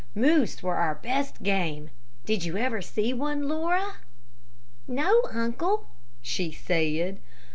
Moose 0.15 0.63
were 0.63 0.77
our 0.77 0.95
best 0.95 1.43
game. 1.43 1.91
Did 2.25 2.43
you 2.43 2.57
ever 2.57 2.81
see 2.81 3.13
one, 3.13 3.47
Laura?" 3.47 3.97
"No, 4.87 5.21
uncle," 5.31 5.89
she 6.23 6.51
said. 6.51 7.19